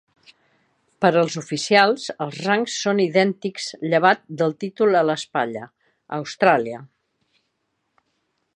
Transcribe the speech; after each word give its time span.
Per 1.03 1.09
als 1.19 1.35
oficials 1.41 2.07
els 2.25 2.39
rangs 2.47 2.77
són 2.85 3.01
idèntics 3.03 3.67
llevat 3.91 4.25
del 4.41 4.57
títol 4.65 4.99
a 5.01 5.05
l'espatlla 5.11 5.67
"Austràlia". 6.21 6.81